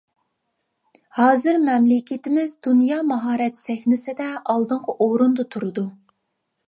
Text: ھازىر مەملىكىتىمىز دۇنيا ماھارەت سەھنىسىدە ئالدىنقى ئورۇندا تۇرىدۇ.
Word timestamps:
ھازىر 1.17 1.59
مەملىكىتىمىز 1.65 2.55
دۇنيا 2.67 2.97
ماھارەت 3.11 3.61
سەھنىسىدە 3.67 4.31
ئالدىنقى 4.55 4.97
ئورۇندا 5.07 5.47
تۇرىدۇ. 5.57 5.85